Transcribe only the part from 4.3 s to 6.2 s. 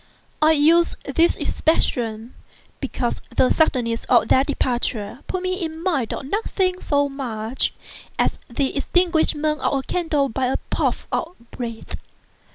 departure put me in mind